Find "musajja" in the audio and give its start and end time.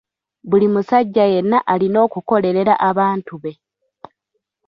0.73-1.25